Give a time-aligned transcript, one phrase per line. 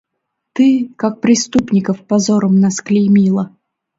[0.53, 3.55] Ты, как преступников, позором нас клеймила